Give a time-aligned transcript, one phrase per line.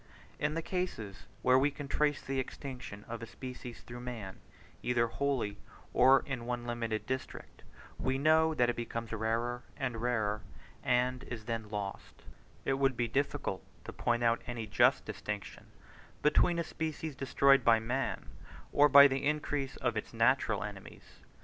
[0.39, 4.39] In the cases where we can trace the extinction of a species through man,
[4.81, 5.59] either wholly
[5.93, 7.61] or in one limited district,
[7.99, 10.41] we know that it becomes rarer and rarer,
[10.83, 12.23] and is then lost:
[12.65, 15.67] it would be difficult to point out any just distinction
[16.23, 18.25] between a species destroyed by man
[18.73, 21.19] or by the increase of its natural enemies.